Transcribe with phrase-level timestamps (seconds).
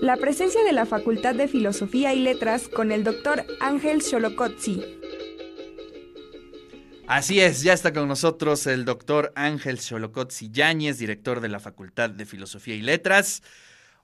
[0.00, 4.82] la presencia de la Facultad de Filosofía y Letras con el doctor Ángel Xolocotzi.
[7.06, 12.08] Así es, ya está con nosotros el doctor Ángel Xolocotzi Yáñez, director de la Facultad
[12.10, 13.42] de Filosofía y Letras.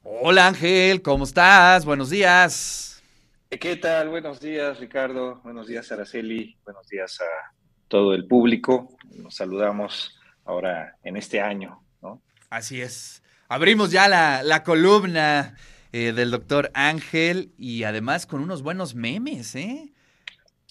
[0.03, 1.85] Hola Ángel, ¿cómo estás?
[1.85, 3.03] Buenos días.
[3.49, 4.11] ¿Qué tal?
[4.11, 5.41] Buenos días, Ricardo.
[5.45, 6.59] Buenos días, Araceli.
[6.65, 7.55] Buenos días a
[7.89, 8.97] todo el público.
[9.15, 12.21] Nos saludamos ahora en este año, ¿no?
[12.51, 13.23] Así es.
[13.49, 15.57] Abrimos ya la, columna
[15.93, 19.93] eh, del doctor Ángel y además con unos buenos memes, ¿eh?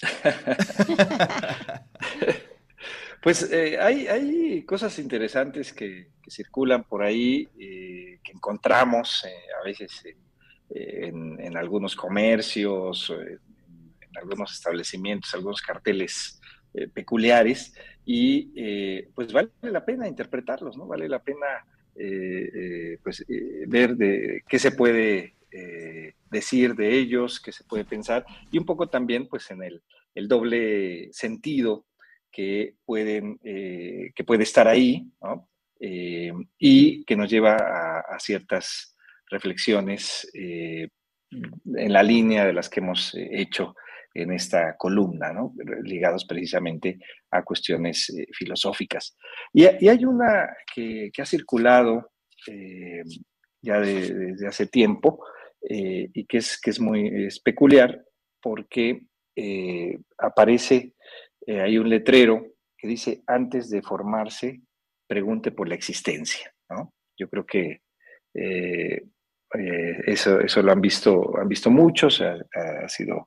[3.24, 9.26] pues eh, hay, cosas interesantes que, circulan por ahí, eh, que encontramos
[9.62, 10.04] a veces
[10.70, 16.42] en, algunos comercios, en, algunos establecimientos, algunos carteles
[16.94, 17.74] peculiares,
[18.06, 20.88] y pues vale la pena interpretarlos, ¿no?
[20.88, 21.64] Vale la pena
[21.96, 23.26] pues,
[23.68, 28.66] ver de qué se puede eh, decir de ellos, que se puede pensar, y un
[28.66, 29.82] poco también pues en el,
[30.28, 31.86] doble sentido
[32.30, 35.10] que, pueden, eh, que puede estar ahí,
[35.80, 38.98] eh, y que nos lleva a, ciertas
[39.30, 40.90] reflexiones en
[41.64, 43.76] la línea de las que hemos hecho
[44.16, 45.54] en esta columna, ¿no?
[45.84, 46.98] ligados precisamente
[47.32, 49.16] a cuestiones filosóficas.
[49.54, 52.12] Y, hay una que, ha circulado
[53.62, 55.20] ya desde hace tiempo,
[55.68, 58.04] eh, y que es, que es muy peculiar
[58.42, 60.94] porque eh, aparece,
[61.48, 62.46] eh, hay un letrero
[62.78, 64.62] que dice, antes de formarse,
[65.08, 66.54] pregunte por la existencia.
[66.70, 66.94] ¿no?
[67.18, 67.82] Yo creo que
[70.06, 73.26] eso, eso lo han visto, han visto muchos, ha, sido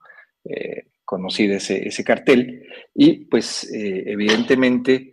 [1.04, 5.12] conocido ese, cartel y pues evidentemente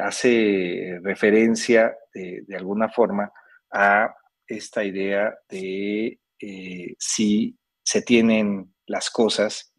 [0.00, 3.30] hace referencia de alguna forma
[3.72, 4.14] a
[4.46, 9.72] esta idea de eh, si se tienen las cosas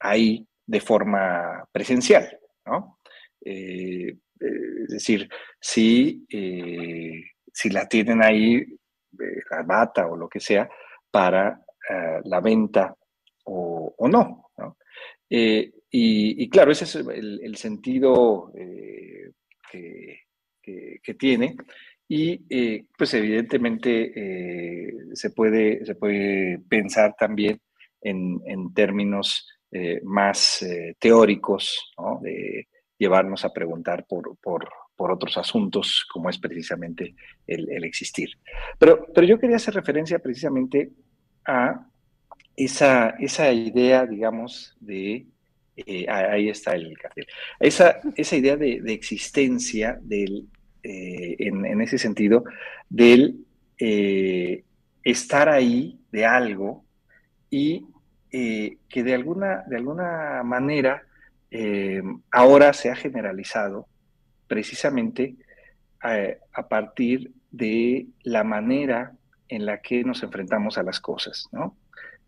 [0.00, 2.98] ahí de forma presencial, ¿no?
[3.44, 5.28] Eh, es decir,
[5.60, 8.64] si, eh, si la tienen ahí,
[9.50, 10.68] la bata o lo que sea,
[11.10, 11.60] para
[12.24, 12.96] la venta
[13.44, 14.50] o, no.
[15.90, 18.52] Y, claro, ese es el, sentido
[19.70, 20.20] que,
[21.02, 21.56] que, tiene.
[22.08, 27.58] Y eh, pues evidentemente eh, se, puede, se puede pensar también
[28.02, 30.62] en, términos eh, más
[30.98, 34.36] teóricos, de llevarnos a preguntar por,
[34.94, 37.14] otros asuntos, como es precisamente
[37.46, 38.28] el, existir.
[38.78, 40.92] Pero, pero yo quería hacer referencia precisamente
[41.46, 41.88] a
[42.56, 45.26] esa, esa idea, digamos, de
[46.08, 47.26] ahí está el cartel.
[47.58, 50.48] Esa, esa idea de, de, existencia del
[50.84, 52.42] eh, en, ese sentido,
[52.88, 53.44] del
[53.78, 54.64] eh,
[55.04, 56.84] estar ahí de algo
[57.50, 57.86] y
[58.32, 61.06] eh, que de alguna, de alguna manera
[62.30, 63.86] ahora se ha generalizado
[64.48, 65.36] precisamente
[66.00, 69.12] a, partir de la manera
[69.48, 71.76] en la que nos enfrentamos a las cosas, ¿no?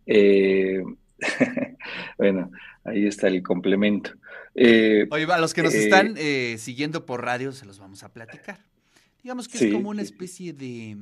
[2.18, 2.50] bueno,
[2.84, 4.10] ahí está el complemento.
[4.54, 8.02] Eh, Oye, a los que nos están eh, eh, siguiendo por radio se los vamos
[8.02, 8.58] a platicar.
[9.22, 10.98] Digamos que es como una especie de,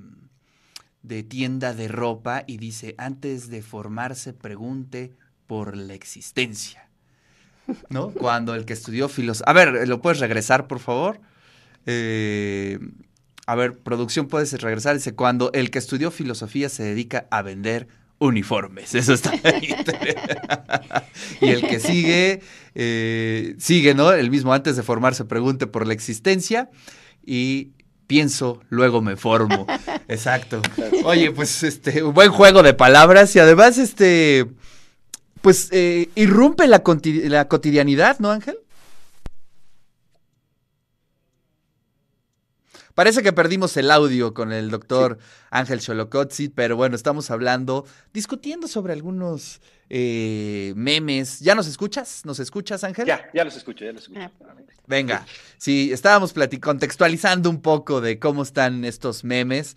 [1.02, 5.12] de tienda de ropa y dice, antes de formarse, pregunte
[5.46, 6.88] por la existencia.
[7.90, 8.10] ¿No?
[8.12, 9.50] Cuando el que estudió filosofía...
[9.50, 11.20] A ver, ¿lo puedes regresar, por favor?
[11.84, 14.94] a ver, producción, puedes regresar.
[14.94, 17.88] Dice, cuando el que estudió filosofía se dedica a vender
[18.22, 18.94] uniformes.
[18.94, 19.74] Eso está ahí.
[21.40, 22.40] y el que sigue,
[22.74, 24.12] eh, sigue, ¿no?
[24.12, 26.70] El mismo antes de formarse pregunte por la existencia
[27.24, 27.72] y
[28.06, 29.66] pienso, luego me formo.
[30.08, 30.62] Exacto.
[31.04, 34.46] Oye, pues este, un buen juego de palabras y además, este,
[35.40, 36.82] pues eh, irrumpe la,
[37.24, 38.56] la cotidianidad, ¿no, Ángel?
[42.94, 45.18] Parece que perdimos el audio con el doctor
[45.50, 51.40] Ángel Cholocotzi, pero bueno, estamos hablando, discutiendo sobre algunos eh, memes.
[51.40, 52.24] ¿Ya nos escuchas?
[52.24, 53.06] ¿Nos escuchas, Ángel?
[53.06, 54.20] Ya, ya los escucho, ya los escucho.
[54.20, 54.30] Ah.
[54.86, 55.26] Venga,
[55.56, 59.76] sí, estábamos contextualizando un poco de cómo están estos memes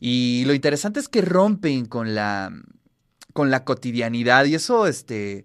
[0.00, 2.50] y lo interesante es que rompen con la,
[3.32, 5.44] con la cotidianidad y eso este,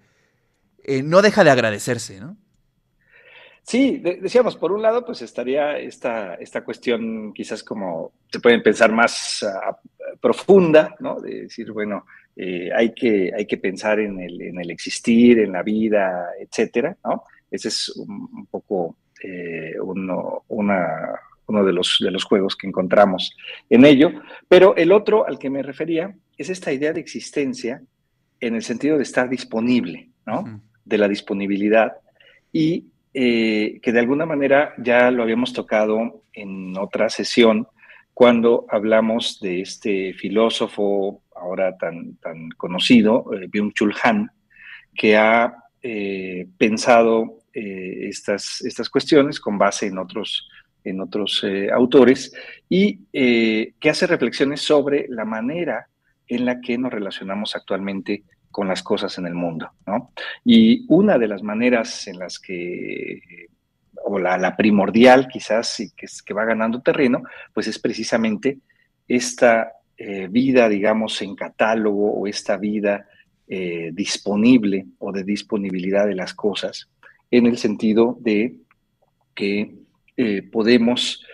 [0.83, 2.37] eh, no deja de agradecerse, ¿no?
[3.63, 8.91] Sí, decíamos, por un lado, pues estaría esta, esta cuestión quizás como se pueden pensar
[8.91, 9.79] más ah,
[10.19, 11.21] profunda, ¿no?
[11.21, 12.05] De decir, bueno,
[12.35, 16.97] eh, hay, que, hay que pensar en el, en el, existir, en la vida, etcétera,
[17.05, 17.23] ¿no?
[17.49, 20.81] Ese es un, poco eh, una,
[21.45, 23.33] uno de los, de los juegos que encontramos
[23.69, 24.11] en ello.
[24.49, 27.81] Pero el otro al que me refería es esta idea de existencia
[28.41, 30.61] en el sentido de estar disponible, ¿no?
[30.83, 31.93] De la disponibilidad
[32.51, 37.67] y eh, que de alguna manera ya lo habíamos tocado en otra sesión
[38.13, 44.31] cuando hablamos de este filósofo ahora tan, tan conocido, eh, Byung-Chul Han,
[44.95, 50.49] que ha eh, pensado estas, estas cuestiones con base en otros,
[50.83, 52.33] en otros autores
[52.67, 55.87] y que hace reflexiones sobre la manera
[56.27, 58.23] en la que nos relacionamos actualmente
[58.53, 60.11] con las cosas en el mundo, ¿no?
[60.45, 63.49] Y una de las maneras en las que,
[64.05, 68.59] o la, primordial quizás, y que, que, va ganando terreno, pues es precisamente
[69.07, 73.07] esta eh, vida, digamos, en catálogo o esta vida
[73.47, 76.89] eh, disponible o de disponibilidad de las cosas,
[77.31, 78.55] en el sentido de
[79.33, 79.75] que
[80.15, 81.25] eh, podemos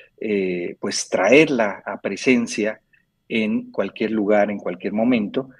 [0.81, 2.81] pues traerla a presencia
[3.29, 5.51] en cualquier lugar, en cualquier momento,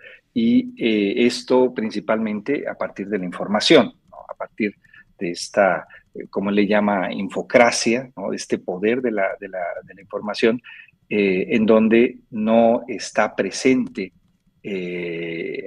[0.42, 4.74] y eh, esto principalmente a partir de la información, a partir
[5.18, 9.36] de esta, eh, como le llama, infocracia, este poder de la
[10.00, 10.62] información,
[11.10, 14.14] eh, en donde no está presente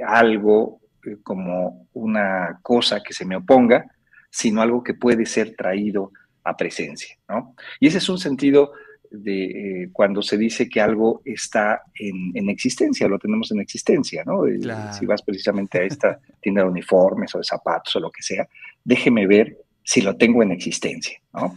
[0.07, 0.81] algo
[1.23, 3.85] como una cosa que se me oponga,
[4.31, 6.13] sino algo que puede ser traído
[6.45, 7.17] a presencia.
[7.29, 7.55] ¿no?
[7.81, 8.73] Y ese es un sentido
[9.13, 9.45] de
[9.83, 14.47] eh, cuando se dice que algo está en, existencia, lo tenemos en existencia, ¿no?
[14.47, 14.59] Eh,
[14.99, 18.49] si vas precisamente a esta tienda de uniformes o de zapatos o lo que sea,
[18.83, 21.57] déjeme ver si lo tengo en existencia, ¿no?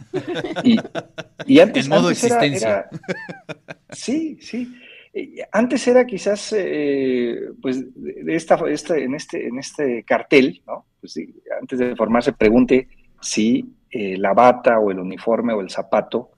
[0.64, 0.78] Y,
[1.60, 1.86] antes...
[1.86, 2.88] En modo existencia.
[3.92, 4.76] sí, sí.
[5.52, 8.58] Antes era quizás, eh, pues, de esta,
[8.98, 10.86] en, este, en este cartel, ¿no?
[11.00, 11.18] Pues,
[11.62, 12.90] antes de formarse, pregunte
[13.22, 16.35] si la bata o el uniforme o el zapato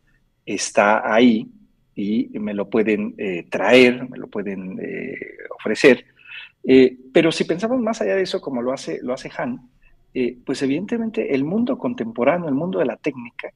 [0.47, 1.47] está ahí
[1.93, 5.15] y me lo pueden eh, traer, me lo pueden eh,
[5.59, 6.05] ofrecer.
[6.63, 9.69] Eh, pero si pensamos más allá de eso, como lo hace, lo hace Han,
[10.45, 13.51] pues evidentemente el mundo contemporáneo, el mundo de la técnica,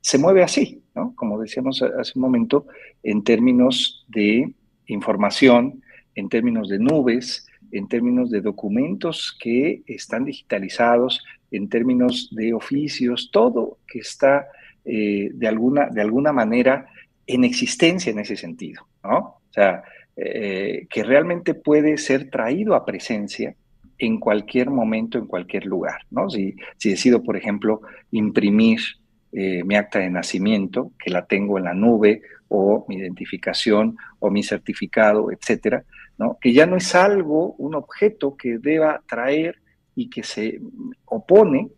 [0.00, 1.14] se mueve así, ¿no?
[1.16, 2.66] Como decíamos hace un momento,
[3.02, 4.54] en términos de
[4.86, 5.82] información,
[6.14, 13.30] en términos de nubes, en términos de documentos que están digitalizados, en términos de oficios,
[13.32, 14.46] todo que está
[14.86, 16.86] eh, de, alguna, de alguna manera
[17.26, 19.18] en existencia en ese sentido, ¿no?
[19.18, 19.82] O sea,
[20.16, 23.54] eh, que realmente puede ser traído a presencia
[23.98, 26.30] en cualquier momento, en cualquier lugar, ¿no?
[26.30, 27.80] Si, decido, por ejemplo,
[28.12, 28.80] imprimir
[29.32, 34.30] eh, mi acta de nacimiento, que la tengo en la nube, o mi identificación, o
[34.30, 35.84] mi certificado, etcétera,
[36.16, 36.38] ¿no?
[36.40, 39.56] Que ya no es algo, un objeto que deba traer
[39.94, 40.60] y que se
[41.06, 41.68] opone.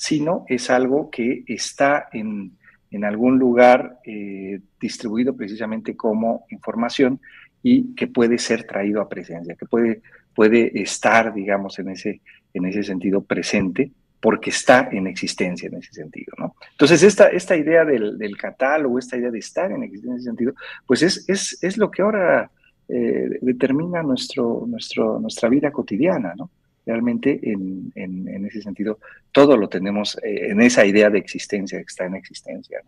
[0.00, 2.56] Sino es algo que está en,
[3.04, 7.20] algún lugar eh, distribuido precisamente como información
[7.62, 10.00] y que puede ser traído a presencia, que puede,
[10.34, 12.22] puede estar, digamos, en ese,
[12.54, 16.54] en ese sentido presente, porque está en existencia en ese sentido, ¿no?
[16.70, 20.54] Entonces, esta, esta idea del, catálogo, esta idea de estar en existencia en ese sentido,
[20.86, 22.50] pues es, es, lo que ahora
[22.88, 26.50] eh, determina nuestro, nuestro, nuestra vida cotidiana, ¿no?
[26.90, 28.98] Realmente en, en, ese sentido
[29.30, 32.80] todo lo tenemos eh, en esa idea de existencia, que está en existencia.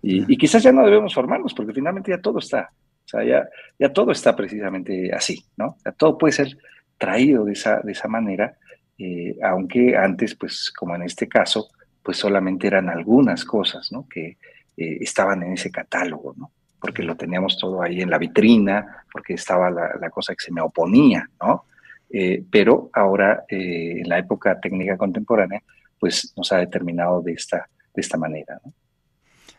[0.00, 3.48] Y, quizás ya no debemos formarnos, porque finalmente ya todo está, o sea, ya,
[3.78, 5.76] ya todo está precisamente así, ¿no?
[5.98, 6.56] Todo puede ser
[6.96, 8.56] traído de esa, de esa manera,
[8.96, 11.68] eh, aunque antes, pues como en este caso,
[12.02, 14.08] pues solamente eran algunas cosas, ¿no?
[14.08, 14.38] Que
[14.76, 16.52] eh, estaban en ese catálogo, ¿no?
[16.80, 20.52] Porque lo teníamos todo ahí en la vitrina, porque estaba la, la cosa que se
[20.52, 21.64] me oponía, ¿no?
[22.10, 25.62] Eh, pero ahora eh, en la época técnica contemporánea,
[25.98, 28.60] pues nos ha determinado de esta, de esta manera.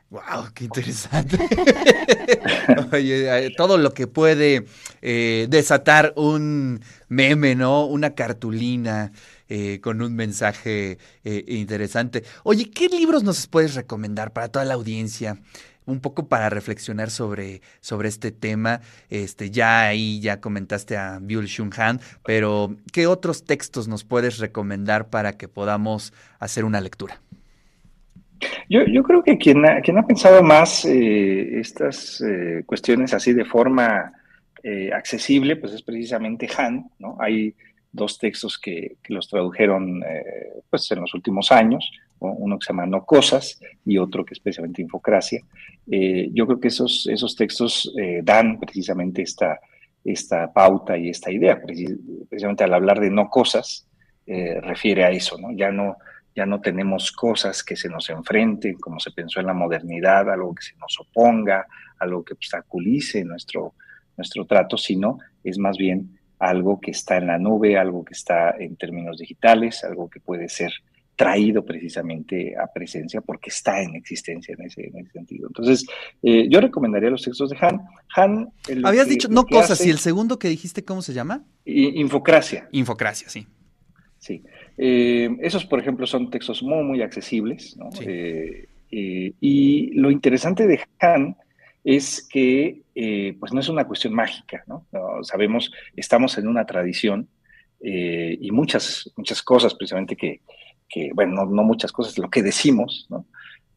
[0.10, 0.48] ¡Wow!
[0.56, 1.38] ¡Qué interesante!
[2.92, 4.66] Oye, todo lo que puede
[5.04, 7.86] eh, desatar un meme, ¿no?
[7.86, 9.12] Una cartulina
[9.82, 12.24] con un mensaje interesante.
[12.44, 15.40] Oye, ¿qué libros nos puedes recomendar para toda la audiencia?
[15.92, 18.82] Un poco para reflexionar sobre, sobre este tema.
[19.10, 24.40] Este, ya ahí ya comentaste a Byul Shun Han, pero ¿qué otros textos nos puedes
[24.40, 27.22] recomendar para que podamos hacer una lectura?
[28.70, 33.34] Yo, yo creo que quien ha, quien ha pensado más eh, estas eh, cuestiones así
[33.34, 34.14] de forma
[34.64, 37.18] eh, accesible, pues es precisamente Han, ¿no?
[37.20, 37.56] Hay
[37.92, 40.04] dos textos que, que los tradujeron
[40.70, 44.40] pues en los últimos años, uno que se llama No Cosas y otro que es
[44.40, 45.42] precisamente Infocracia.
[45.90, 49.60] Eh, yo creo que esos, esos textos eh, dan precisamente esta,
[50.04, 51.62] esta pauta y esta idea.
[51.62, 53.88] Precisamente al hablar de no cosas,
[54.26, 55.52] eh, refiere a eso, ¿no?
[55.52, 55.98] Ya no,
[56.36, 60.54] ya no tenemos cosas que se nos enfrenten, como se pensó en la modernidad, algo
[60.54, 61.66] que se nos oponga,
[62.00, 63.74] algo que obstaculice nuestro,
[64.18, 68.52] nuestro trato, sino es más bien algo que está en la nube, algo que está
[68.58, 70.72] en términos digitales, algo que puede ser
[71.20, 75.50] traído precisamente a presencia porque está en existencia en ese, sentido.
[75.50, 75.86] Entonces,
[76.24, 77.82] eh, yo recomendaría los textos de Han.
[78.16, 78.54] Han
[78.86, 81.44] Habías dicho, no cosas, y el segundo que dijiste, ¿cómo se llama?
[81.66, 82.70] Infocracia.
[82.72, 83.46] Infocracia, sí.
[84.18, 84.44] Sí.
[84.78, 87.76] Eh, esos, por ejemplo, son textos muy, muy accesibles.
[87.76, 87.90] ¿no?
[88.00, 91.36] Eh, y lo interesante de Han
[91.84, 92.82] es que
[93.42, 94.86] pues no es una cuestión mágica, ¿no?
[95.24, 97.28] Sabemos, estamos en una tradición
[97.82, 100.42] y muchas, muchas cosas precisamente que,
[100.90, 103.26] que, bueno, no, muchas cosas, lo que decimos, ¿no?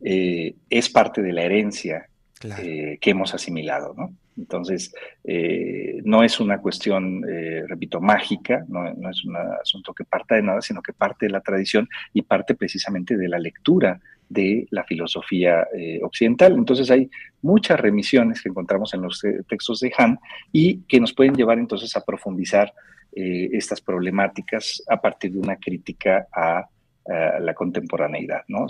[0.02, 2.08] Eh, es parte de la herencia
[2.42, 4.12] eh, que hemos asimilado, ¿no?
[4.36, 4.92] Entonces,
[5.22, 7.22] eh, no es una cuestión,
[7.68, 11.42] repito, mágica, no, es un asunto que parta de nada, sino que parte de la
[11.42, 14.00] tradición y parte precisamente de la lectura
[14.30, 15.68] de la filosofía
[16.02, 16.54] occidental.
[16.54, 17.10] Entonces hay
[17.42, 20.18] muchas remisiones que encontramos en los textos de Han
[20.50, 22.72] y que nos pueden llevar entonces a profundizar
[23.12, 26.66] estas problemáticas a partir de una crítica a
[27.04, 28.66] eh, la contemporaneidad, ¿no?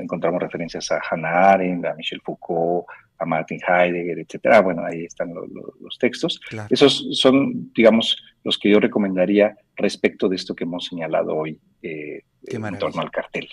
[0.00, 2.86] encontramos referencias a Hannah Arendt, a Michel Foucault,
[3.18, 4.60] a Martin Heidegger, etcétera.
[4.60, 6.40] Bueno, ahí están los textos.
[6.68, 12.22] Esos son, digamos, los que yo recomendaría respecto de esto que hemos señalado hoy eh,
[12.46, 13.48] en torno al cartel.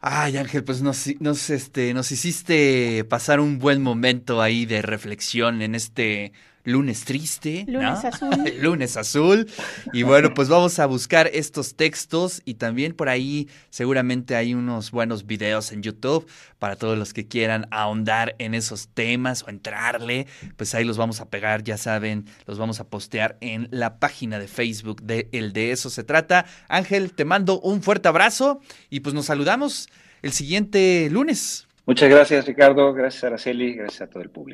[0.00, 5.62] Ay, Ángel, pues nos, nos, este, nos hiciste pasar un buen momento ahí de reflexión
[5.62, 6.32] en este
[6.64, 7.64] lunes triste.
[7.68, 8.30] Lunes azul.
[8.60, 9.46] lunes azul.
[9.92, 14.90] Y bueno, pues vamos a buscar estos textos y también por ahí seguramente hay unos
[14.90, 16.26] buenos videos en YouTube
[16.58, 20.26] para todos los que quieran ahondar en esos temas o entrarle.
[20.56, 24.38] Pues ahí los vamos a pegar, ya saben, los vamos a postear en la página
[24.38, 26.46] de Facebook de El de eso se trata.
[26.68, 29.88] Ángel, te mando un fuerte abrazo y pues nos saludamos
[30.22, 31.68] el siguiente lunes.
[31.86, 32.94] Muchas gracias, Ricardo.
[32.94, 33.74] Gracias, Araceli.
[33.74, 34.52] Gracias a todo el público.